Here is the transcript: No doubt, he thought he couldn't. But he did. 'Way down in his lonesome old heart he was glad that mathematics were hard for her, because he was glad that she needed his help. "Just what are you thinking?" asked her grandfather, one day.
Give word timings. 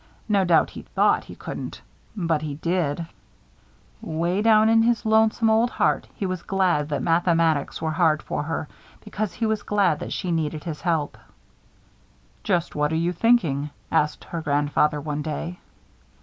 No 0.27 0.43
doubt, 0.43 0.71
he 0.71 0.81
thought 0.81 1.25
he 1.25 1.35
couldn't. 1.35 1.79
But 2.17 2.41
he 2.41 2.55
did. 2.55 3.05
'Way 4.01 4.41
down 4.41 4.67
in 4.67 4.81
his 4.81 5.05
lonesome 5.05 5.47
old 5.51 5.69
heart 5.69 6.07
he 6.15 6.25
was 6.25 6.41
glad 6.41 6.89
that 6.89 7.03
mathematics 7.03 7.79
were 7.83 7.91
hard 7.91 8.23
for 8.23 8.41
her, 8.41 8.67
because 9.01 9.33
he 9.33 9.45
was 9.45 9.61
glad 9.61 9.99
that 9.99 10.11
she 10.11 10.31
needed 10.31 10.63
his 10.63 10.81
help. 10.81 11.19
"Just 12.43 12.73
what 12.73 12.91
are 12.91 12.95
you 12.95 13.13
thinking?" 13.13 13.69
asked 13.91 14.23
her 14.23 14.41
grandfather, 14.41 14.99
one 14.99 15.21
day. 15.21 15.59